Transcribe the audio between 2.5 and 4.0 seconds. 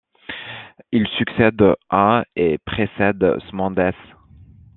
précède Smendès.